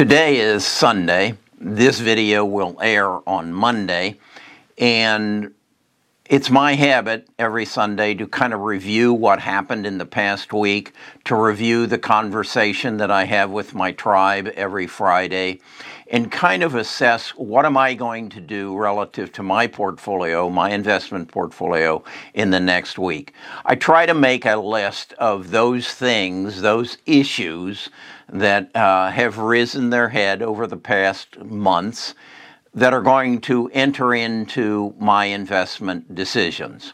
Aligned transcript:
Today 0.00 0.38
is 0.38 0.64
Sunday. 0.64 1.34
This 1.60 2.00
video 2.00 2.42
will 2.42 2.78
air 2.80 3.06
on 3.28 3.52
Monday. 3.52 4.18
And 4.78 5.52
it's 6.24 6.48
my 6.48 6.72
habit 6.72 7.28
every 7.38 7.66
Sunday 7.66 8.14
to 8.14 8.26
kind 8.26 8.54
of 8.54 8.60
review 8.60 9.12
what 9.12 9.40
happened 9.40 9.86
in 9.86 9.98
the 9.98 10.06
past 10.06 10.54
week, 10.54 10.94
to 11.24 11.34
review 11.34 11.86
the 11.86 11.98
conversation 11.98 12.96
that 12.96 13.10
I 13.10 13.24
have 13.24 13.50
with 13.50 13.74
my 13.74 13.92
tribe 13.92 14.46
every 14.54 14.86
Friday, 14.86 15.60
and 16.10 16.30
kind 16.30 16.62
of 16.64 16.74
assess 16.74 17.30
what 17.30 17.64
am 17.64 17.76
I 17.76 17.94
going 17.94 18.28
to 18.30 18.40
do 18.40 18.76
relative 18.76 19.32
to 19.32 19.42
my 19.42 19.68
portfolio, 19.68 20.50
my 20.50 20.70
investment 20.70 21.28
portfolio 21.28 22.02
in 22.34 22.50
the 22.50 22.58
next 22.58 22.98
week. 22.98 23.32
I 23.64 23.76
try 23.76 24.06
to 24.06 24.14
make 24.14 24.44
a 24.44 24.56
list 24.56 25.12
of 25.14 25.50
those 25.50 25.88
things, 25.88 26.62
those 26.62 26.98
issues 27.06 27.90
that 28.28 28.74
uh, 28.74 29.10
have 29.10 29.38
risen 29.38 29.90
their 29.90 30.08
head 30.08 30.42
over 30.42 30.66
the 30.66 30.76
past 30.76 31.38
months 31.38 32.14
that 32.74 32.92
are 32.92 33.02
going 33.02 33.40
to 33.40 33.68
enter 33.72 34.14
into 34.14 34.94
my 34.98 35.26
investment 35.26 36.14
decisions. 36.14 36.92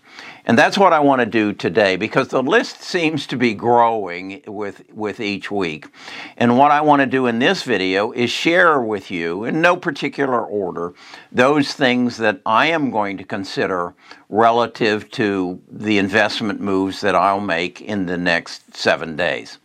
And 0.49 0.57
that's 0.57 0.79
what 0.79 0.93
I 0.93 1.01
want 1.01 1.21
to 1.21 1.27
do 1.27 1.53
today 1.53 1.97
because 1.97 2.29
the 2.29 2.43
list 2.43 2.81
seems 2.81 3.27
to 3.27 3.37
be 3.37 3.53
growing 3.53 4.43
with, 4.47 4.83
with 4.93 5.19
each 5.19 5.51
week. 5.51 5.89
And 6.37 6.57
what 6.57 6.71
I 6.71 6.81
want 6.83 7.01
to 7.01 7.07
do 7.07 7.27
in 7.27 7.41
this 7.41 7.65
video 7.65 8.13
is 8.13 8.31
share 8.31 8.81
with 8.81 9.11
you, 9.11 9.43
in 9.43 9.61
no 9.61 9.77
particular 9.77 10.45
order, 10.47 10.95
those 11.33 11.75
things 11.75 12.17
that 12.19 12.41
I 12.47 12.67
am 12.67 12.93
going 12.93 13.19
to 13.19 13.25
consider 13.25 13.95
relative 14.29 15.11
to 15.13 15.61
the 15.69 15.99
investment 15.99 16.61
moves 16.61 17.01
that 17.01 17.17
I'll 17.17 17.41
make 17.41 17.81
in 17.81 18.07
the 18.07 18.17
next 18.17 18.77
seven 18.77 19.17
days. 19.17 19.59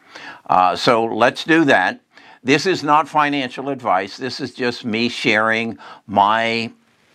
Uh, 0.50 0.76
so 0.76 1.06
let's 1.06 1.44
do 1.44 1.64
that. 1.66 2.02
This 2.44 2.66
is 2.66 2.82
not 2.82 3.08
financial 3.08 3.70
advice. 3.70 4.18
This 4.18 4.40
is 4.40 4.52
just 4.56 4.84
me 4.84 5.10
sharing 5.10 5.78
my 6.08 6.72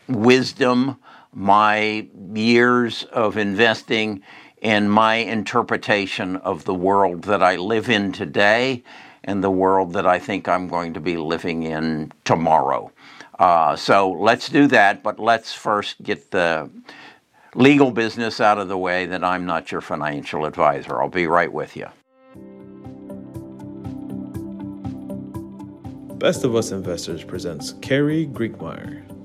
wisdom, 0.09 0.99
my 1.37 2.09
years 2.35 3.05
of 3.13 3.37
investing, 3.37 4.23
and 4.63 4.91
my 4.91 5.17
interpretation 5.17 6.37
of 6.37 6.65
the 6.65 6.75
world 6.75 7.25
that 7.25 7.43
I 7.43 7.57
live 7.57 7.91
in 7.91 8.11
today 8.11 8.83
and 9.23 9.45
the 9.45 9.51
world 9.51 9.93
that 9.93 10.07
I 10.07 10.19
think 10.19 10.49
I'm 10.49 10.67
going 10.67 10.95
to 10.95 11.01
be 11.01 11.19
living 11.19 11.65
in 11.65 12.11
tomorrow. 12.25 12.91
Uh, 13.39 13.77
so 13.77 14.11
let's 14.11 14.49
do 14.49 14.67
that, 14.69 15.03
but 15.03 15.19
let's 15.19 15.53
first 15.53 16.03
get 16.03 16.31
the 16.31 16.71
legal 17.55 17.91
business 17.91 18.41
out 18.41 18.59
of 18.59 18.69
the 18.69 18.79
way 18.79 19.05
that 19.05 19.23
I'm 19.23 19.45
not 19.45 19.71
your 19.71 19.83
financial 19.83 20.47
advisor. 20.47 21.03
I'll 21.03 21.11
be 21.11 21.27
right 21.27 21.53
with 21.53 21.77
you. 21.77 21.89
Best 26.17 26.45
of 26.45 26.57
Us 26.57 26.73
Investors 26.73 27.23
presents 27.23 27.75
Carrie 27.83 28.27
Griegmeier. 28.27 29.16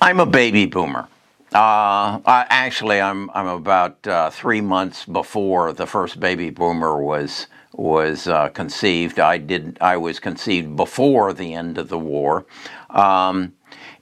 I'm 0.00 0.20
a 0.20 0.26
baby 0.26 0.66
boomer. 0.66 1.08
Uh, 1.52 2.20
I, 2.24 2.46
actually, 2.50 3.00
I'm 3.00 3.30
I'm 3.30 3.48
about 3.48 4.06
uh, 4.06 4.30
three 4.30 4.60
months 4.60 5.04
before 5.04 5.72
the 5.72 5.86
first 5.86 6.20
baby 6.20 6.50
boomer 6.50 7.02
was 7.02 7.48
was 7.72 8.28
uh, 8.28 8.50
conceived. 8.50 9.18
I 9.18 9.38
did 9.38 9.76
I 9.80 9.96
was 9.96 10.20
conceived 10.20 10.76
before 10.76 11.32
the 11.32 11.54
end 11.54 11.78
of 11.78 11.88
the 11.88 11.98
war, 11.98 12.46
um, 12.90 13.54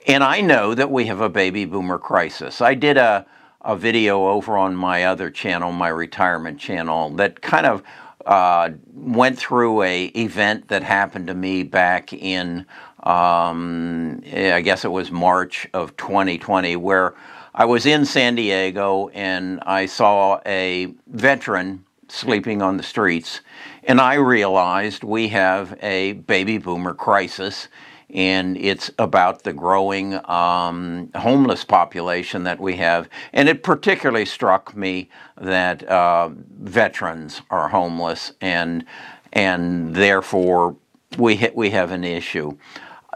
and 0.05 0.23
I 0.23 0.41
know 0.41 0.75
that 0.75 0.91
we 0.91 1.05
have 1.05 1.21
a 1.21 1.29
baby 1.29 1.65
boomer 1.65 1.97
crisis. 1.97 2.61
I 2.61 2.75
did 2.75 2.97
a 2.97 3.25
a 3.61 3.75
video 3.75 4.27
over 4.27 4.55
on 4.57 4.75
my 4.75 5.05
other 5.05 5.31
channel, 5.31 5.71
my 5.71 5.89
retirement 5.89 6.59
channel, 6.59 7.09
that 7.11 7.41
kind 7.41 7.65
of 7.65 7.81
uh, 8.27 8.71
went 8.93 9.37
through 9.37 9.83
a 9.83 10.05
event 10.07 10.67
that 10.67 10.83
happened 10.83 11.27
to 11.27 11.33
me 11.33 11.63
back 11.63 12.11
in, 12.11 12.65
um, 13.03 14.21
I 14.33 14.61
guess 14.61 14.83
it 14.83 14.91
was 14.91 15.11
March 15.11 15.67
of 15.73 15.95
2020, 15.95 16.75
where 16.75 17.15
I 17.55 17.65
was 17.65 17.85
in 17.85 18.05
San 18.05 18.35
Diego 18.35 19.07
and 19.13 19.61
I 19.61 19.85
saw 19.85 20.41
a 20.45 20.93
veteran 21.07 21.85
sleeping 22.09 22.61
on 22.61 22.77
the 22.77 22.83
streets, 22.83 23.41
and 23.85 24.01
I 24.01 24.15
realized 24.15 25.03
we 25.03 25.29
have 25.29 25.77
a 25.81 26.13
baby 26.13 26.57
boomer 26.57 26.93
crisis 26.93 27.69
and 28.09 28.57
it's 28.57 28.89
about 28.99 29.43
the 29.43 29.53
growing 29.53 30.13
um, 30.29 31.11
homeless 31.15 31.63
population 31.63 32.43
that 32.43 32.59
we 32.59 32.77
have. 32.77 33.09
And 33.33 33.49
it 33.49 33.63
particularly 33.63 34.25
struck 34.25 34.75
me 34.75 35.09
that 35.39 35.83
uh, 35.87 36.29
veterans 36.59 37.41
are 37.49 37.69
homeless, 37.69 38.33
and 38.41 38.85
and 39.33 39.95
therefore 39.95 40.77
we 41.17 41.35
ha- 41.37 41.51
we 41.53 41.69
have 41.71 41.91
an 41.91 42.03
issue. 42.03 42.57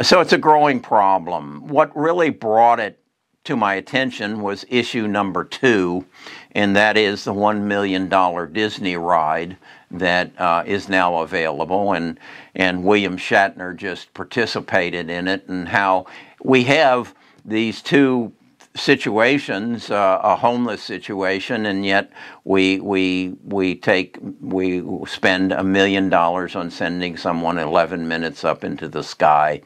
So 0.02 0.20
it's 0.20 0.34
a 0.34 0.38
growing 0.38 0.80
problem. 0.80 1.68
What 1.68 1.96
really 1.96 2.30
brought 2.30 2.80
it 2.80 3.00
to 3.44 3.56
my 3.56 3.76
attention 3.76 4.42
was 4.42 4.66
issue 4.70 5.08
number 5.08 5.44
two, 5.44 6.06
and 6.52 6.76
that 6.76 6.98
is 6.98 7.24
the 7.24 7.34
$1 7.34 7.62
million 7.62 8.08
Disney 8.54 8.96
ride 8.96 9.58
that 9.92 10.32
uh, 10.40 10.64
is 10.66 10.90
now 10.90 11.18
available. 11.22 11.94
And, 11.94 12.20
and 12.56 12.84
William 12.84 13.18
Shatner 13.18 13.76
just 13.76 14.14
participated 14.14 15.10
in 15.10 15.28
it, 15.28 15.48
and 15.48 15.68
how 15.68 16.06
we 16.44 16.64
have 16.66 17.14
these 17.46 17.82
two 17.82 18.34
situations, 18.76 19.92
uh, 19.92 20.20
a 20.24 20.36
homeless 20.36 20.82
situation, 20.82 21.66
and 21.66 21.86
yet 21.86 22.12
we 22.46 22.80
we 22.80 23.36
we 23.44 23.76
take 23.76 24.18
we 24.40 24.84
spend 25.06 25.52
a 25.52 25.64
million 25.64 26.10
dollars 26.10 26.56
on 26.56 26.72
sending 26.72 27.18
someone 27.18 27.58
11 27.58 28.08
minutes 28.08 28.44
up 28.44 28.64
into 28.64 28.88
the 28.88 29.04
sky, 29.04 29.62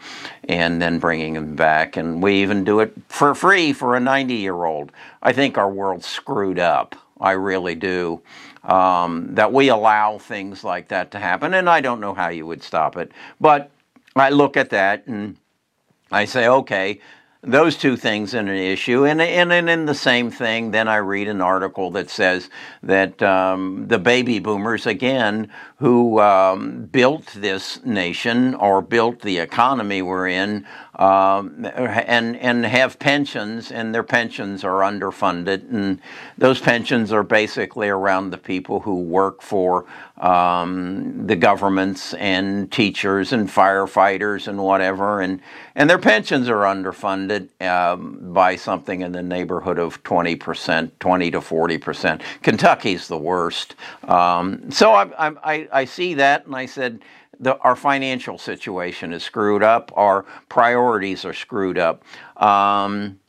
and 0.45 0.81
then 0.81 0.99
bringing 0.99 1.33
them 1.33 1.55
back, 1.55 1.97
and 1.97 2.21
we 2.21 2.41
even 2.41 2.63
do 2.63 2.79
it 2.79 2.93
for 3.07 3.35
free 3.35 3.73
for 3.73 3.95
a 3.95 3.99
90 3.99 4.33
year 4.33 4.65
old. 4.65 4.91
I 5.21 5.33
think 5.33 5.57
our 5.57 5.69
world's 5.69 6.07
screwed 6.07 6.59
up. 6.59 6.95
I 7.19 7.31
really 7.31 7.75
do. 7.75 8.21
Um, 8.63 9.35
that 9.35 9.53
we 9.53 9.69
allow 9.69 10.17
things 10.17 10.63
like 10.63 10.87
that 10.87 11.11
to 11.11 11.19
happen, 11.19 11.53
and 11.53 11.69
I 11.69 11.81
don't 11.81 11.99
know 11.99 12.13
how 12.13 12.29
you 12.29 12.47
would 12.47 12.63
stop 12.63 12.97
it, 12.97 13.11
but 13.39 13.69
I 14.15 14.29
look 14.29 14.57
at 14.57 14.71
that 14.71 15.05
and 15.07 15.37
I 16.11 16.25
say, 16.25 16.47
okay, 16.47 16.99
those 17.45 17.77
two 17.77 17.95
things 17.95 18.33
in 18.33 18.47
an 18.47 18.57
issue. 18.57 19.05
And, 19.05 19.21
and, 19.21 19.53
and 19.53 19.69
in 19.69 19.85
the 19.85 19.95
same 19.95 20.31
thing, 20.31 20.71
then 20.71 20.87
I 20.87 20.97
read 20.97 21.27
an 21.27 21.41
article 21.41 21.91
that 21.91 22.09
says 22.09 22.49
that 22.81 23.21
um, 23.21 23.87
the 23.87 23.99
baby 23.99 24.39
boomers, 24.39 24.87
again, 24.87 25.51
who 25.77 26.19
um, 26.21 26.85
built 26.85 27.25
this 27.35 27.83
nation 27.83 28.55
or 28.55 28.81
built 28.81 29.21
the 29.21 29.39
economy 29.39 30.01
we're 30.01 30.27
in, 30.27 30.65
um, 30.95 31.65
and 31.75 32.37
and 32.37 32.65
have 32.65 32.97
pensions, 32.97 33.71
and 33.71 33.93
their 33.93 34.03
pensions 34.03 34.63
are 34.63 34.79
underfunded, 34.79 35.69
and 35.69 35.99
those 36.37 36.61
pensions 36.61 37.11
are 37.11 37.23
basically 37.23 37.89
around 37.89 38.29
the 38.29 38.37
people 38.37 38.79
who 38.79 39.01
work 39.01 39.41
for 39.41 39.85
um, 40.21 41.27
the 41.27 41.35
governments 41.35 42.13
and 42.13 42.71
teachers 42.71 43.33
and 43.33 43.49
firefighters 43.49 44.47
and 44.47 44.57
whatever, 44.63 45.19
and 45.19 45.41
and 45.75 45.89
their 45.89 45.99
pensions 45.99 46.47
are 46.47 46.63
underfunded 46.63 47.49
um, 47.61 48.33
by 48.33 48.55
something 48.55 49.01
in 49.01 49.11
the 49.11 49.21
neighborhood 49.21 49.77
of 49.77 50.01
twenty 50.03 50.37
percent, 50.37 50.97
twenty 51.01 51.29
to 51.31 51.41
forty 51.41 51.77
percent. 51.77 52.21
Kentucky's 52.41 53.09
the 53.09 53.17
worst. 53.17 53.75
Um, 54.05 54.71
so 54.71 54.93
I, 54.93 55.09
I 55.19 55.35
I 55.43 55.64
see 55.85 56.13
that, 56.15 56.45
and 56.45 56.55
I 56.55 56.65
said 56.65 57.01
the, 57.39 57.57
our 57.59 57.75
financial 57.75 58.37
situation 58.37 59.13
is 59.13 59.23
screwed 59.23 59.63
up, 59.63 59.91
our 59.95 60.25
priorities 60.49 61.25
are 61.25 61.33
screwed 61.33 61.77
up. 61.77 62.03
Um, 62.37 63.19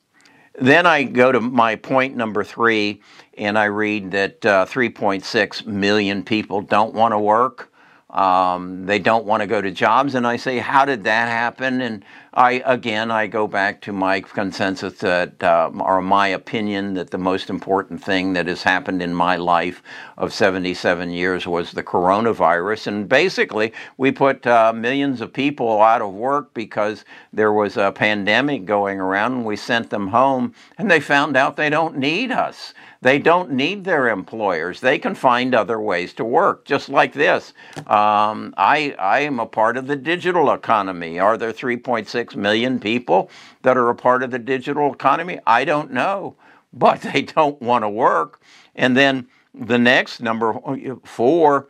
then 0.59 0.87
I 0.87 1.03
go 1.03 1.33
to 1.33 1.41
my 1.41 1.77
point 1.77 2.17
number 2.17 2.43
three, 2.43 3.03
and 3.37 3.59
I 3.59 3.65
read 3.65 4.11
that 4.13 4.47
uh, 4.47 4.67
3.6 4.67 5.67
million 5.67 6.23
people 6.23 6.63
don't 6.63 6.95
want 6.95 7.13
to 7.13 7.19
work. 7.19 7.73
Um, 8.09 8.87
they 8.87 8.99
don't 8.99 9.27
want 9.27 9.43
to 9.43 9.47
go 9.47 9.61
to 9.61 9.71
jobs, 9.71 10.15
and 10.15 10.27
I 10.27 10.37
say, 10.37 10.59
how 10.59 10.85
did 10.87 11.05
that 11.05 11.29
happen? 11.29 11.83
And 11.83 12.05
I 12.37 12.63
again, 12.67 13.11
I 13.11 13.29
go 13.29 13.47
back 13.47 13.81
to 13.83 13.95
my 13.95 14.21
consensus 14.21 14.99
that, 14.99 15.43
uh, 15.43 15.71
or 15.81 16.03
my 16.03 16.29
opinion 16.29 16.93
that 16.93 17.11
the 17.11 17.17
most 17.17 17.49
important 17.49 18.05
thing 18.05 18.35
that 18.35 18.47
has 18.47 18.63
happened 18.63 19.01
in 19.01 19.15
my 19.15 19.37
life 19.37 19.83
of 20.19 20.35
77 20.35 21.11
years 21.11 21.47
was 21.47 21.73
the 21.73 21.83
coronavirus. 21.83 22.89
And 22.89 23.09
basically, 23.09 23.73
we 23.97 24.13
put 24.13 24.47
uh, 24.47 24.75
millions 24.75 25.23
of 25.23 25.33
people 25.33 25.81
out 25.81 26.03
of 26.03 26.13
work 26.13 26.53
because 26.53 27.07
there 27.33 27.55
was 27.55 27.79
a 27.79 27.91
pandemic 27.91 28.67
going 28.67 29.01
around, 29.01 29.33
and 29.33 29.45
we 29.47 29.57
sent 29.57 29.89
them 29.89 30.09
home, 30.09 30.55
and 30.77 30.91
they 30.91 31.01
found 31.01 31.39
out 31.39 31.57
they 31.57 31.71
don't 31.71 31.97
need 31.97 32.33
us. 32.33 32.75
They 33.03 33.19
don't 33.19 33.53
need 33.53 33.85
their 33.85 34.09
employers. 34.09 34.81
They 34.81 34.99
can 34.99 35.15
find 35.15 35.55
other 35.55 35.79
ways 35.81 36.13
to 36.15 36.25
work, 36.25 36.65
just 36.65 36.89
like 36.89 37.13
this. 37.13 37.53
Um, 37.87 38.55
I, 38.57 38.97
I 38.99 39.21
am 39.21 39.39
a 39.39 39.47
part 39.47 39.77
of 39.77 39.87
the 39.87 39.97
digital 39.97 40.51
economy. 40.51 41.19
Are 41.19 41.37
there 41.37 41.53
3.6 41.53 42.26
million 42.35 42.81
people 42.81 43.31
that 43.63 43.77
are 43.77 43.89
a 43.89 43.95
part 43.95 44.23
of 44.23 44.31
the 44.31 44.39
digital 44.39 44.93
economy? 44.93 45.39
I 45.47 45.65
don't 45.65 45.93
know, 45.93 46.37
but 46.73 47.01
they 47.13 47.23
don't 47.23 47.61
want 47.61 47.85
to 47.85 47.89
work. 47.89 48.41
And 48.75 48.97
then 48.97 49.29
the 49.55 49.79
next 49.79 50.21
number 50.21 50.59
four 51.05 51.69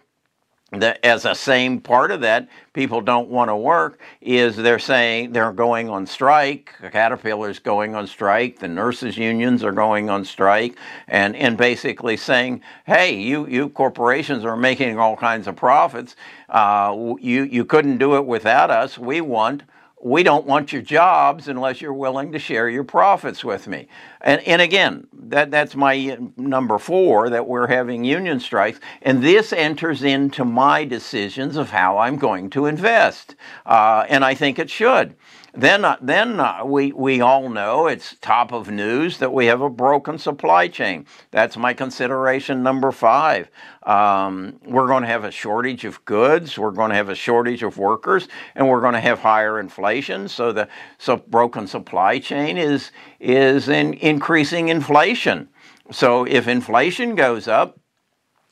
as 0.72 1.24
a 1.24 1.34
same 1.34 1.80
part 1.80 2.10
of 2.10 2.20
that, 2.22 2.48
people 2.72 3.00
don't 3.00 3.28
want 3.28 3.48
to 3.48 3.56
work, 3.56 4.00
is 4.20 4.56
they're 4.56 4.80
saying 4.80 5.30
they're 5.32 5.52
going 5.52 5.88
on 5.88 6.06
strike. 6.06 6.74
Caterpillar's 6.90 7.60
going 7.60 7.94
on 7.94 8.08
strike. 8.08 8.58
The 8.58 8.66
nurses' 8.66 9.16
unions 9.16 9.62
are 9.62 9.72
going 9.72 10.10
on 10.10 10.24
strike, 10.24 10.76
and, 11.06 11.36
and 11.36 11.56
basically 11.56 12.16
saying, 12.16 12.62
hey, 12.84 13.14
you, 13.14 13.46
you 13.46 13.68
corporations 13.68 14.44
are 14.44 14.56
making 14.56 14.98
all 14.98 15.16
kinds 15.16 15.46
of 15.46 15.54
profits. 15.54 16.16
Uh, 16.48 17.14
you, 17.20 17.44
you 17.44 17.64
couldn't 17.64 17.98
do 17.98 18.16
it 18.16 18.26
without 18.26 18.70
us. 18.70 18.98
We 18.98 19.20
want 19.20 19.62
we 20.06 20.22
don't 20.22 20.46
want 20.46 20.72
your 20.72 20.82
jobs 20.82 21.48
unless 21.48 21.80
you're 21.80 21.92
willing 21.92 22.30
to 22.30 22.38
share 22.38 22.68
your 22.68 22.84
profits 22.84 23.44
with 23.44 23.66
me. 23.66 23.88
And, 24.20 24.40
and 24.46 24.62
again, 24.62 25.08
that, 25.12 25.50
that's 25.50 25.74
my 25.74 26.16
uh, 26.16 26.24
number 26.36 26.78
four 26.78 27.28
that 27.30 27.48
we're 27.48 27.66
having 27.66 28.04
union 28.04 28.38
strikes. 28.38 28.78
And 29.02 29.20
this 29.20 29.52
enters 29.52 30.04
into 30.04 30.44
my 30.44 30.84
decisions 30.84 31.56
of 31.56 31.70
how 31.70 31.98
I'm 31.98 32.18
going 32.18 32.50
to 32.50 32.66
invest. 32.66 33.34
Uh, 33.66 34.06
and 34.08 34.24
I 34.24 34.36
think 34.36 34.60
it 34.60 34.70
should. 34.70 35.16
Then, 35.56 35.86
uh, 35.86 35.96
then 36.02 36.38
uh, 36.38 36.64
we, 36.66 36.92
we 36.92 37.22
all 37.22 37.48
know 37.48 37.86
it's 37.86 38.16
top 38.20 38.52
of 38.52 38.70
news 38.70 39.16
that 39.18 39.32
we 39.32 39.46
have 39.46 39.62
a 39.62 39.70
broken 39.70 40.18
supply 40.18 40.68
chain. 40.68 41.06
That's 41.30 41.56
my 41.56 41.72
consideration 41.72 42.62
number 42.62 42.92
five. 42.92 43.48
Um, 43.82 44.60
we're 44.66 44.86
going 44.86 45.02
to 45.02 45.08
have 45.08 45.24
a 45.24 45.30
shortage 45.30 45.86
of 45.86 46.04
goods, 46.04 46.58
we're 46.58 46.72
going 46.72 46.90
to 46.90 46.96
have 46.96 47.08
a 47.08 47.14
shortage 47.14 47.62
of 47.62 47.78
workers, 47.78 48.28
and 48.54 48.68
we're 48.68 48.82
going 48.82 48.94
to 48.94 49.00
have 49.00 49.20
higher 49.20 49.58
inflation. 49.58 50.28
So 50.28 50.52
the 50.52 50.68
so 50.98 51.16
broken 51.16 51.66
supply 51.66 52.18
chain 52.18 52.58
is 52.58 52.90
is 53.18 53.68
in 53.68 53.94
increasing 53.94 54.68
inflation. 54.68 55.48
So 55.90 56.24
if 56.24 56.48
inflation 56.48 57.14
goes 57.14 57.48
up, 57.48 57.78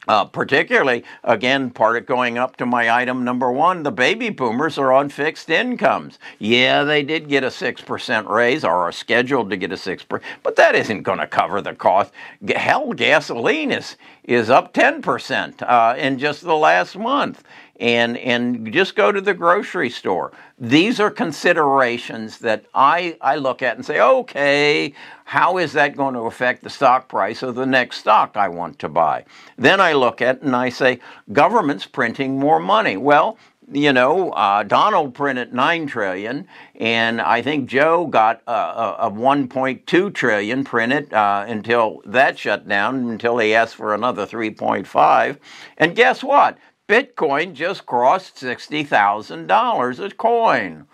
uh, 0.09 0.25
particularly, 0.25 1.05
again, 1.23 1.71
part 1.71 1.97
of 1.97 2.06
going 2.06 2.39
up 2.39 2.56
to 2.56 2.67
my 2.67 2.91
item 2.91 3.25
number 3.25 3.51
one, 3.51 3.83
the 3.83 3.91
baby 3.91 4.31
boomers 4.31 4.79
are 4.79 4.93
on 4.93 5.09
fixed 5.09 5.51
incomes. 5.51 6.19
Yeah, 6.39 6.85
they 6.85 7.03
did 7.03 7.29
get 7.29 7.45
a 7.45 7.49
6% 7.49 8.29
raise 8.29 8.65
or 8.65 8.75
are 8.75 8.93
scheduled 8.93 9.51
to 9.51 9.56
get 9.56 9.73
a 9.73 9.77
6%, 9.77 10.21
but 10.43 10.56
that 10.56 10.75
isn't 10.75 11.03
going 11.03 11.19
to 11.19 11.27
cover 11.27 11.61
the 11.61 11.75
cost. 11.75 12.12
Hell, 12.55 12.93
gasoline 12.93 13.73
is, 13.73 13.97
is 14.25 14.51
up 14.51 14.75
10% 14.75 15.62
uh, 15.62 15.97
in 15.97 16.19
just 16.19 16.43
the 16.43 16.57
last 16.57 16.97
month 16.97 17.43
and 17.81 18.17
and 18.19 18.73
just 18.73 18.94
go 18.94 19.11
to 19.11 19.21
the 19.21 19.35
grocery 19.35 19.91
store. 19.91 20.32
These 20.59 21.00
are 21.00 21.11
considerations 21.11 22.38
that 22.38 22.65
I 22.75 23.17
I 23.21 23.37
look 23.37 23.62
at 23.62 23.76
and 23.76 23.85
say, 23.85 24.00
okay, 24.00 24.94
how 25.25 25.59
is 25.59 25.73
that 25.73 25.97
going 25.97 26.15
to 26.15 26.21
affect 26.21 26.62
the 26.62 26.71
stock 26.71 27.09
price 27.09 27.43
of 27.43 27.55
the 27.55 27.67
next 27.67 27.99
stock 27.99 28.37
I 28.37 28.49
want 28.49 28.79
to 28.81 28.88
buy? 28.88 29.25
Then 29.56 29.81
I 29.81 29.93
look 29.94 30.21
at 30.23 30.43
and 30.43 30.55
I 30.55 30.69
say, 30.69 31.00
government's 31.32 31.87
printing 31.87 32.38
more 32.38 32.61
money. 32.61 32.97
Well, 32.97 33.38
you 33.73 33.93
know, 33.93 34.31
uh, 34.32 34.62
Donald 34.62 35.15
printed 35.15 35.55
nine 35.55 35.87
trillion, 35.87 36.47
and 36.75 37.21
I 37.21 37.41
think 37.41 37.69
Joe 37.69 38.06
got 38.06 38.43
uh, 38.47 38.97
a, 38.99 39.06
a 39.06 39.11
1.2 39.11 40.15
trillion 40.15 40.65
printed 40.65 41.12
uh, 41.15 41.47
until 41.49 42.03
that 42.05 42.38
shut 42.38 42.69
down, 42.69 43.09
until 43.11 43.38
he 43.38 43.55
asked 43.55 43.76
for 43.76 43.94
another 43.94 44.26
3.5. 44.26 45.38
And 45.79 45.97
guess 45.97 46.23
what? 46.23 46.59
Bitcoin 46.87 47.55
just 47.55 47.87
crossed 47.87 48.37
$60,000 48.37 49.99
a 50.05 50.15
coin. 50.15 50.87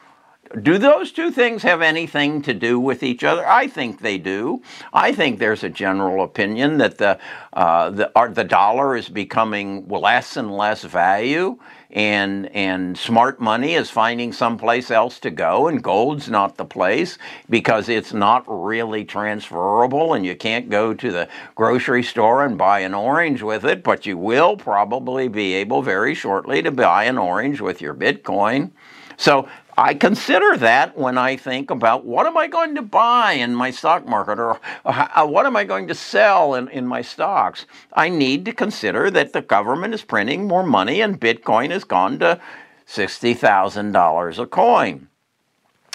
Do 0.63 0.79
those 0.79 1.11
two 1.11 1.31
things 1.33 1.63
have 1.63 1.83
anything 1.83 2.43
to 2.43 2.55
do 2.55 2.79
with 2.79 3.03
each 3.03 3.25
other? 3.25 3.47
I 3.47 3.67
think 3.67 4.01
they 4.01 4.19
do. 4.19 4.63
I 4.93 5.13
think 5.13 5.39
there's 5.39 5.65
a 5.65 5.69
general 5.69 6.25
opinion 6.25 6.79
that 6.79 6.99
the 6.99 7.19
uh, 7.53 7.91
the, 7.91 8.11
the 8.33 8.45
dollar 8.45 8.97
is 8.97 9.09
becoming 9.09 9.87
less 9.89 10.37
and 10.37 10.57
less 10.57 10.83
value, 10.83 11.59
and 11.93 12.47
and 12.55 12.97
smart 12.97 13.41
money 13.41 13.75
is 13.75 13.91
finding 13.91 14.33
someplace 14.33 14.91
else 14.91 15.19
to 15.21 15.31
go, 15.31 15.67
and 15.67 15.83
gold's 15.83 16.29
not 16.29 16.57
the 16.57 16.65
place 16.65 17.19
because 17.49 17.89
it's 17.89 18.13
not 18.13 18.45
really 18.47 19.05
transferable, 19.05 20.15
and 20.15 20.25
you 20.25 20.37
can't 20.37 20.71
go 20.71 20.95
to 20.95 21.11
the 21.11 21.29
grocery 21.55 22.03
store 22.03 22.45
and 22.45 22.57
buy 22.57 22.81
an 22.81 22.95
orange 22.95 23.43
with 23.43 23.65
it, 23.65 23.83
but 23.83 24.07
you 24.07 24.17
will 24.17 24.57
probably 24.57 25.29
be 25.29 25.55
able 25.55 25.83
very 25.83 26.15
shortly 26.15 26.63
to 26.63 26.71
buy 26.71 27.05
an 27.05 27.19
orange 27.19 27.61
with 27.61 27.81
your 27.81 27.95
Bitcoin. 27.95 28.71
So 29.17 29.49
I 29.81 29.95
consider 29.95 30.59
that 30.59 30.99
when 30.99 31.17
I 31.17 31.39
think 31.39 31.71
about 31.71 32.05
what 32.05 32.27
am 32.27 32.37
I 32.37 32.49
going 32.49 32.75
to 32.75 32.83
buy 32.83 33.33
in 33.33 33.55
my 33.55 33.71
stock 33.71 34.07
market 34.07 34.39
or 34.39 34.61
uh, 34.85 35.27
what 35.27 35.47
am 35.47 35.57
I 35.57 35.65
going 35.65 35.89
to 35.89 35.95
sell 35.95 36.55
in, 36.55 36.69
in 36.69 36.87
my 36.87 37.01
stocks. 37.01 37.65
I 37.95 38.11
need 38.11 38.45
to 38.45 38.53
consider 38.53 39.11
that 39.11 39.33
the 39.33 39.41
government 39.41 39.95
is 39.95 40.03
printing 40.03 40.47
more 40.47 40.63
money 40.63 41.01
and 41.01 41.19
Bitcoin 41.19 41.71
has 41.71 41.85
gone 41.85 42.19
to 42.19 42.39
$60,000 42.87 44.39
a 44.39 44.47
coin. 44.47 45.09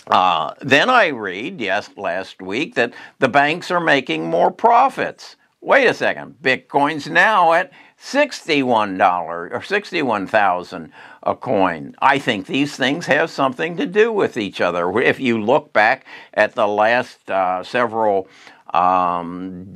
Uh, 0.08 0.56
then 0.62 0.90
I 0.90 1.10
read, 1.10 1.62
yes, 1.62 1.92
last 1.96 2.42
week, 2.42 2.74
that 2.74 2.92
the 3.20 3.30
banks 3.30 3.70
are 3.70 3.80
making 3.80 4.28
more 4.28 4.50
profits. 4.50 5.36
Wait 5.62 5.86
a 5.86 5.94
second, 5.94 6.38
Bitcoin's 6.42 7.08
now 7.08 7.54
at 7.54 7.72
$61 8.02 9.52
or 9.52 9.62
61,000 9.62 10.92
a 11.24 11.36
coin. 11.36 11.96
I 12.00 12.20
think 12.20 12.46
these 12.46 12.76
things 12.76 13.08
have 13.08 13.30
something 13.30 13.78
to 13.78 13.86
do 13.86 14.12
with 14.12 14.38
each 14.38 14.62
other. 14.62 15.00
If 15.00 15.20
you 15.20 15.42
look 15.42 15.74
back 15.74 16.06
at 16.34 16.54
the 16.54 16.68
last 16.68 17.30
uh, 17.32 17.64
several 17.64 18.28
um, 18.74 19.74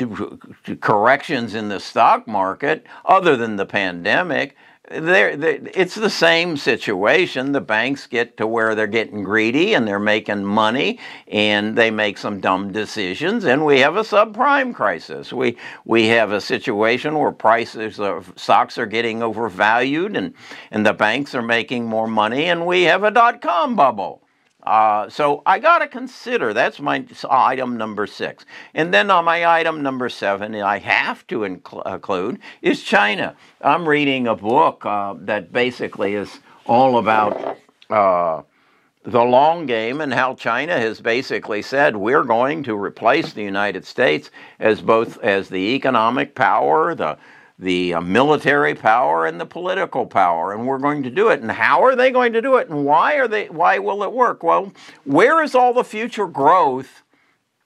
corrections 0.82 1.56
in 1.56 1.70
the 1.70 1.80
stock 1.80 2.28
market, 2.28 2.86
other 3.06 3.36
than 3.36 3.56
the 3.56 3.66
pandemic, 3.66 4.56
they're, 4.90 5.38
they're, 5.38 5.60
it's 5.74 5.96
the 5.96 6.10
same 6.10 6.58
situation. 6.58 7.52
The 7.52 7.62
banks 7.62 8.08
get 8.08 8.38
to 8.38 8.48
where 8.48 8.76
they're 8.76 8.88
getting 8.88 9.24
greedy 9.24 9.74
and 9.74 9.88
they're 9.88 10.00
making 10.00 10.44
money 10.44 11.00
and 11.28 11.78
they 11.78 11.92
make 11.92 12.18
some 12.18 12.40
dumb 12.40 12.72
decisions, 12.72 13.46
and 13.46 13.66
we 13.66 13.80
have 13.80 13.96
a 13.96 14.02
subprime 14.02 14.74
crisis. 14.74 15.32
We, 15.32 15.58
we 15.86 16.08
have 16.08 16.32
a 16.32 16.42
situation 16.42 17.18
where 17.18 17.32
prices 17.32 18.00
of 18.00 18.34
stocks 18.36 18.78
are 18.78 18.86
getting 18.86 19.22
overvalued 19.22 20.18
and, 20.18 20.34
and 20.72 20.86
the 20.86 20.94
banks 20.94 21.36
are 21.36 21.42
making 21.42 21.86
more 21.86 22.08
money, 22.08 22.46
and 22.46 22.66
we 22.66 22.84
have 22.84 23.04
a 23.04 23.12
dot 23.12 23.42
com 23.42 23.76
bubble. 23.76 24.24
Uh, 24.64 25.10
so 25.10 25.42
I 25.46 25.60
got 25.60 25.80
to 25.80 25.88
consider 25.88 26.54
that's 26.54 26.80
my 26.80 27.06
item 27.30 27.78
number 27.78 28.06
six. 28.06 28.46
And 28.74 28.94
then 28.94 29.10
on 29.10 29.26
my 29.26 29.46
item 29.46 29.82
number 29.82 30.10
seven, 30.10 30.54
I 30.56 30.80
have 30.80 31.26
to 31.28 31.44
include 31.46 32.40
is 32.62 32.84
China. 32.84 33.36
I'm 33.62 33.88
reading 33.88 34.28
a 34.28 34.36
book 34.36 34.86
uh, 34.86 35.16
that 35.22 35.54
basically 35.54 36.16
is 36.16 36.40
all 36.66 36.98
about 36.98 37.58
uh, 37.90 38.42
the 39.04 39.24
long 39.24 39.66
game 39.66 40.02
and 40.02 40.14
how 40.14 40.36
China 40.36 40.78
has 40.78 41.00
basically 41.00 41.62
said 41.62 41.96
we're 41.96 42.24
going 42.24 42.64
to 42.64 42.76
replace 42.76 43.34
the 43.34 43.44
United 43.44 43.86
States 43.86 44.30
as 44.60 44.82
both 44.82 45.18
as 45.20 45.48
the 45.50 45.74
economic 45.74 46.36
power, 46.36 46.94
the 46.94 47.18
the 47.60 47.94
uh, 47.94 48.02
military 48.02 48.74
power 48.74 49.26
and 49.26 49.40
the 49.40 49.46
political 49.46 50.06
power 50.06 50.54
and 50.54 50.66
we're 50.66 50.80
going 50.80 51.04
to 51.04 51.10
do 51.10 51.28
it. 51.28 51.42
And 51.42 51.52
how 51.52 51.84
are 51.84 51.96
they 51.96 52.10
going 52.10 52.32
to 52.34 52.42
do 52.42 52.56
it? 52.56 52.70
And 52.70 52.86
why 52.86 53.16
are 53.16 53.28
they 53.28 53.50
why 53.50 53.80
will 53.80 54.02
it 54.02 54.14
work? 54.14 54.42
Well 54.42 54.72
where 55.04 55.44
is 55.44 55.54
all 55.54 55.74
the 55.74 55.84
future 55.84 56.28
growth 56.28 57.04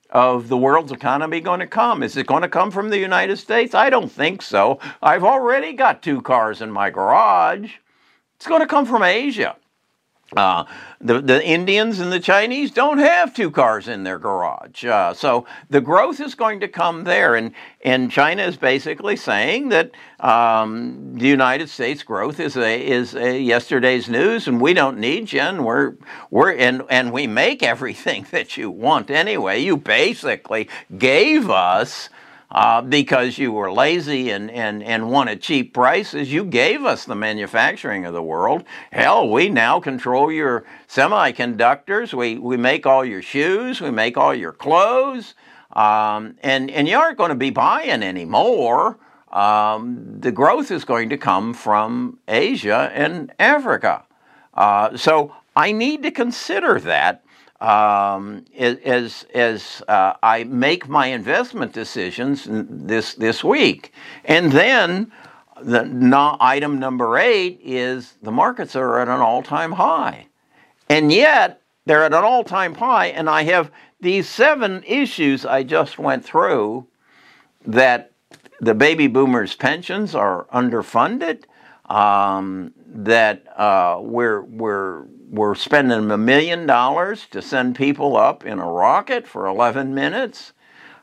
of 0.09 0.47
the 0.47 0.57
world's 0.57 0.91
economy 0.91 1.39
going 1.39 1.59
to 1.59 1.67
come? 1.67 2.01
Is 2.01 2.17
it 2.17 2.25
going 2.25 2.41
to 2.41 2.49
come 2.49 2.71
from 2.71 2.89
the 2.89 2.97
united 2.97 3.37
states? 3.37 3.75
I 3.75 3.91
don't 3.91 4.11
think 4.11 4.41
so. 4.41 4.79
I've 5.01 5.23
already 5.23 5.73
got 5.73 6.01
two 6.01 6.21
cars 6.21 6.61
in 6.61 6.71
my 6.71 6.89
garage. 6.89 7.73
It's 8.35 8.47
going 8.47 8.61
to 8.61 8.67
come 8.67 8.87
from 8.87 9.03
asia 9.03 9.55
uh, 10.35 10.65
the, 11.01 11.21
the 11.21 11.45
Indians 11.45 11.99
and 11.99 12.11
the 12.11 12.19
Chinese 12.19 12.71
don't 12.71 12.97
have 12.97 13.33
two 13.33 13.51
cars 13.51 13.87
in 13.87 14.03
their 14.03 14.17
garage. 14.17 14.85
Uh, 14.85 15.13
so 15.13 15.45
the 15.69 15.81
growth 15.81 16.19
is 16.19 16.35
going 16.35 16.59
to 16.61 16.67
come 16.67 17.03
there. 17.03 17.35
And, 17.35 17.51
and 17.81 18.09
China 18.09 18.43
is 18.43 18.57
basically 18.57 19.15
saying 19.15 19.69
that 19.69 19.91
um, 20.19 21.15
the 21.15 21.27
United 21.27 21.69
States 21.69 22.03
growth 22.03 22.39
is 22.39 22.55
a, 22.55 22.85
is 22.85 23.15
a 23.15 23.39
yesterday's 23.39 24.07
news 24.07 24.47
and 24.47 24.61
we 24.61 24.73
don't 24.73 24.97
need 24.97 25.33
you 25.33 25.41
and, 25.41 25.65
we're, 25.65 25.95
we're, 26.31 26.53
and, 26.53 26.83
and 26.89 27.11
we 27.11 27.27
make 27.27 27.61
everything 27.61 28.25
that 28.31 28.55
you 28.57 28.71
want 28.71 29.09
anyway. 29.09 29.59
You 29.59 29.77
basically 29.77 30.69
gave 30.97 31.49
us 31.49 32.09
uh, 32.53 32.81
because 32.81 33.37
you 33.37 33.51
were 33.51 33.71
lazy 33.71 34.29
and, 34.29 34.51
and, 34.51 34.83
and 34.83 35.09
wanted 35.09 35.41
cheap 35.41 35.73
prices. 35.73 36.31
You 36.31 36.45
gave 36.45 36.85
us 36.85 37.05
the 37.05 37.15
manufacturing 37.15 38.05
of 38.05 38.13
the 38.13 38.21
world. 38.21 38.63
Hell, 38.91 39.29
we 39.29 39.49
now 39.49 39.79
control 39.79 40.31
your 40.31 40.63
semiconductors. 40.87 42.13
We, 42.13 42.37
we 42.37 42.55
make 42.57 42.85
all 42.85 43.03
your 43.03 43.23
shoes. 43.23 43.81
We 43.81 43.89
make 43.89 44.17
all 44.17 44.35
your 44.35 44.51
clothes. 44.51 45.33
Um, 45.71 46.35
and, 46.43 46.69
and 46.69 46.87
you 46.87 46.95
aren't 46.97 47.17
going 47.17 47.29
to 47.29 47.35
be 47.35 47.49
buying 47.49 48.03
anymore. 48.03 48.99
Um, 49.31 50.19
the 50.19 50.31
growth 50.31 50.69
is 50.69 50.85
going 50.85 51.09
to 51.09 51.17
come 51.17 51.55
from 51.55 52.19
Asia 52.27 52.91
and 52.93 53.33
Africa. 53.39 54.03
Uh, 54.53 54.95
so 54.95 55.33
I 55.55 55.71
need 55.71 56.03
to 56.03 56.11
consider 56.11 56.79
that 56.81 57.23
um, 57.63 58.43
as 58.57 59.25
as 59.33 59.81
uh, 59.87 60.13
I 60.21 60.43
make 60.43 60.89
my 60.89 61.07
investment 61.07 61.71
decisions 61.71 62.45
this 62.49 63.13
this 63.15 63.41
week, 63.41 63.93
and 64.25 64.51
then 64.51 65.11
the 65.61 65.85
no, 65.85 66.35
item 66.41 66.77
number 66.77 67.17
eight 67.17 67.61
is 67.63 68.15
the 68.21 68.31
markets 68.31 68.75
are 68.75 68.99
at 68.99 69.07
an 69.07 69.21
all-time 69.21 69.71
high, 69.71 70.27
and 70.89 71.09
yet 71.09 71.61
they're 71.85 72.03
at 72.03 72.13
an 72.13 72.25
all-time 72.25 72.75
high, 72.75 73.07
and 73.07 73.29
I 73.29 73.43
have 73.43 73.71
these 74.01 74.27
seven 74.27 74.83
issues 74.85 75.45
I 75.45 75.63
just 75.63 75.97
went 75.97 76.25
through 76.25 76.85
that 77.65 78.11
the 78.59 78.75
baby 78.75 79.07
boomers' 79.07 79.55
pensions 79.55 80.13
are 80.15 80.47
underfunded, 80.53 81.45
um, 81.85 82.73
that 82.87 83.45
uh, 83.57 83.99
we're 84.01 84.41
we're 84.41 85.05
we're 85.33 85.55
spending 85.55 86.11
a 86.11 86.17
million 86.17 86.67
dollars 86.67 87.25
to 87.31 87.41
send 87.41 87.75
people 87.75 88.15
up 88.15 88.45
in 88.45 88.59
a 88.59 88.67
rocket 88.67 89.27
for 89.27 89.47
11 89.47 89.95
minutes. 89.95 90.53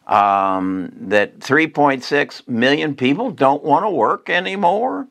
Um, 0.06 0.92
that 0.94 1.40
3.6 1.40 2.46
million 2.48 2.94
people 2.94 3.32
don't 3.32 3.64
want 3.64 3.84
to 3.84 3.90
work 3.90 4.30
anymore. 4.30 5.08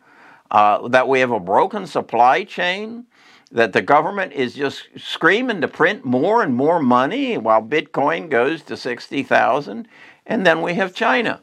Uh, 0.50 0.88
that 0.88 1.10
we 1.10 1.20
have 1.20 1.32
a 1.32 1.40
broken 1.40 1.86
supply 1.86 2.46
chain. 2.46 3.08
That 3.52 3.74
the 3.74 3.82
government 3.82 4.32
is 4.32 4.54
just 4.54 4.88
screaming 4.96 5.60
to 5.62 5.68
print 5.68 6.06
more 6.06 6.42
and 6.42 6.56
more 6.56 6.82
money 6.82 7.38
while 7.38 7.62
Bitcoin 7.62 8.30
goes 8.30 8.62
to 8.64 8.78
60,000. 8.78 9.86
And 10.28 10.46
then 10.46 10.62
we 10.62 10.76
have 10.76 10.94
China. 10.94 11.42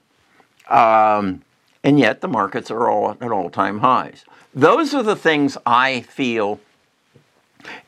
Um, 0.71 1.43
and 1.85 1.99
yet 2.01 2.23
the 2.23 2.29
markets 2.29 2.71
are 2.71 2.89
all 2.89 3.19
at 3.21 3.31
all 3.31 3.51
time 3.51 3.81
highs. 3.81 4.25
Those 4.55 4.95
are 4.95 5.03
the 5.03 5.15
things 5.15 5.59
I 5.67 6.01
feel 6.01 6.59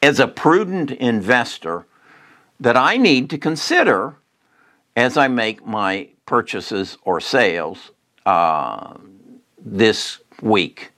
as 0.03 0.21
a 0.21 0.29
prudent 0.29 0.91
investor 0.91 1.87
that 2.61 2.77
I 2.77 2.97
need 2.97 3.31
to 3.31 3.39
consider 3.39 4.17
as 4.97 5.17
I 5.17 5.29
make 5.29 5.65
my 5.65 6.09
purchases 6.27 6.99
or 7.03 7.21
sales 7.21 7.93
uh, 8.27 8.95
this 9.59 10.19
week. 10.43 10.91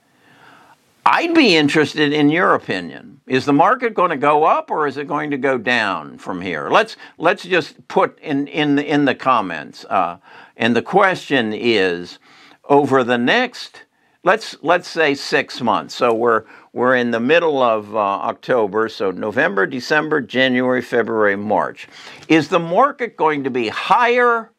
I'd 1.05 1.33
be 1.33 1.55
interested 1.55 2.13
in 2.13 2.29
your 2.29 2.53
opinion. 2.53 3.21
Is 3.27 3.45
the 3.45 3.53
market 3.53 3.93
going 3.93 4.11
to 4.11 4.17
go 4.17 4.43
up 4.43 4.69
or 4.69 4.87
is 4.87 4.97
it 4.97 5.07
going 5.07 5.31
to 5.31 5.37
go 5.37 5.57
down 5.57 6.17
from 6.17 6.41
here? 6.41 6.69
Let's 6.69 6.95
let's 7.17 7.43
just 7.43 7.87
put 7.87 8.19
in 8.19 8.47
in 8.47 8.75
the, 8.75 8.85
in 8.85 9.05
the 9.05 9.15
comments. 9.15 9.85
Uh, 9.85 10.17
and 10.57 10.75
the 10.75 10.81
question 10.81 11.53
is, 11.53 12.19
over 12.65 13.03
the 13.03 13.17
next 13.17 13.85
let's 14.23 14.55
let's 14.61 14.87
say 14.87 15.15
six 15.15 15.61
months. 15.61 15.95
So 15.95 16.13
we're 16.13 16.45
we're 16.73 16.95
in 16.95 17.11
the 17.11 17.19
middle 17.19 17.61
of 17.61 17.95
uh, 17.95 17.99
October, 17.99 18.87
so 18.87 19.11
November, 19.11 19.65
December, 19.65 20.21
January, 20.21 20.81
February, 20.81 21.35
March. 21.35 21.87
Is 22.29 22.47
the 22.47 22.59
market 22.59 23.17
going 23.17 23.43
to 23.43 23.49
be 23.49 23.67
higher 23.67 24.51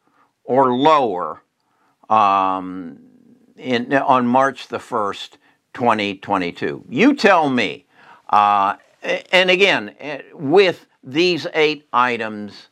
or 0.43 0.75
lower 0.75 1.41
um, 2.09 2.99
in, 3.57 3.91
on 3.93 4.27
March 4.27 4.67
the 4.67 4.79
first, 4.79 5.39
2022? 5.73 6.85
You 6.87 7.15
tell 7.15 7.49
me. 7.49 7.85
Uh, 8.29 8.75
and 9.31 9.49
again, 9.49 9.95
eh, 9.99 10.21
with 10.33 10.85
these 11.03 11.47
eight 11.55 11.87
items 11.91 12.69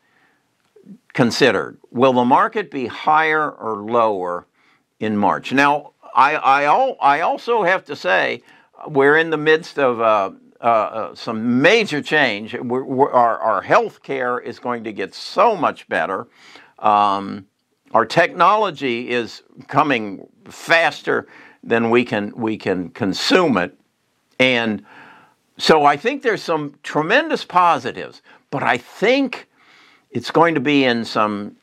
considered, 1.13 1.77
will 1.89 2.13
the 2.13 2.25
market 2.25 2.69
be 2.69 2.85
higher 2.85 3.49
or 3.49 3.77
lower 3.77 4.45
in 4.99 5.17
March? 5.17 5.51
Now, 5.51 5.93
I, 6.13 6.35
I, 6.35 6.63
I 7.01 7.21
also 7.21 7.63
have 7.63 7.83
to 7.85 7.95
say, 7.95 8.43
we're 8.87 9.17
in 9.17 9.29
the 9.29 9.37
midst 9.37 9.79
of 9.79 10.01
uh, 10.01 10.31
uh, 10.61 10.63
uh, 10.63 11.15
some 11.15 11.61
major 11.61 12.01
change. 12.01 12.53
We're, 12.53 12.83
we're, 12.83 13.11
our, 13.11 13.39
our 13.39 13.61
health 13.61 14.03
care 14.03 14.39
is 14.39 14.59
going 14.59 14.83
to 14.83 14.93
get 14.93 15.15
so 15.15 15.55
much 15.55 15.87
better. 15.89 16.27
Um, 16.79 17.47
our 17.93 18.05
technology 18.05 19.09
is 19.09 19.43
coming 19.67 20.27
faster 20.45 21.27
than 21.63 21.89
we 21.89 22.05
can, 22.05 22.31
we 22.35 22.57
can 22.57 22.89
consume 22.89 23.57
it. 23.57 23.77
And 24.39 24.83
so 25.57 25.85
I 25.85 25.97
think 25.97 26.23
there's 26.23 26.41
some 26.41 26.75
tremendous 26.83 27.43
positives, 27.43 28.21
but 28.49 28.63
I 28.63 28.77
think 28.77 29.47
it's 30.11 30.31
going 30.31 30.55
to 30.55 30.61
be 30.61 30.83
in 30.83 31.05
some 31.05 31.55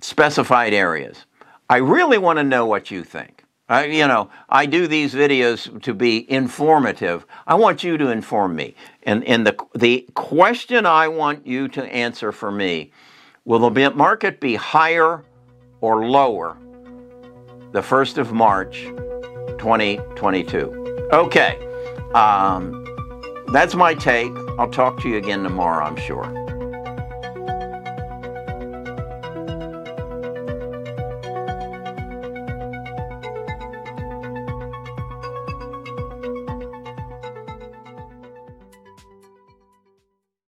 specified 0.00 0.72
areas. 0.72 1.24
I 1.70 1.76
really 1.78 2.18
want 2.18 2.38
to 2.38 2.44
know 2.44 2.66
what 2.66 2.90
you 2.90 3.04
think. 3.04 3.37
I, 3.68 3.84
you 3.84 4.06
know, 4.06 4.30
I 4.48 4.64
do 4.66 4.86
these 4.86 5.14
videos 5.14 5.82
to 5.82 5.92
be 5.92 6.30
informative. 6.30 7.26
I 7.46 7.54
want 7.54 7.84
you 7.84 7.98
to 7.98 8.08
inform 8.08 8.56
me. 8.56 8.74
And, 9.02 9.22
and 9.24 9.46
the, 9.46 9.56
the 9.74 10.06
question 10.14 10.86
I 10.86 11.08
want 11.08 11.46
you 11.46 11.68
to 11.68 11.84
answer 11.84 12.32
for 12.32 12.50
me 12.50 12.92
will 13.44 13.70
the 13.70 13.90
market 13.90 14.40
be 14.40 14.54
higher 14.54 15.24
or 15.80 16.06
lower 16.06 16.56
the 17.72 17.80
1st 17.80 18.18
of 18.18 18.32
March 18.32 18.84
2022? 19.58 21.08
Okay. 21.12 21.58
Um, 22.14 22.84
that's 23.52 23.74
my 23.74 23.94
take. 23.94 24.32
I'll 24.58 24.70
talk 24.70 25.00
to 25.02 25.08
you 25.08 25.16
again 25.16 25.42
tomorrow, 25.42 25.84
I'm 25.84 25.96
sure. 25.96 26.47